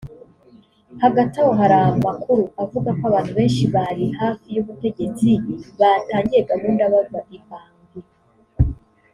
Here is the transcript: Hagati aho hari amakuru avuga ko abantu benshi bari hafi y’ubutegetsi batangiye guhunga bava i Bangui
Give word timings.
Hagati 1.03 1.35
aho 1.41 1.51
hari 1.59 1.75
amakuru 1.91 2.43
avuga 2.63 2.89
ko 2.97 3.03
abantu 3.09 3.31
benshi 3.37 3.63
bari 3.75 4.05
hafi 4.19 4.47
y’ubutegetsi 4.55 5.29
batangiye 5.79 6.41
guhunga 6.49 6.83
bava 6.93 7.19
i 7.37 7.39
Bangui 7.47 8.01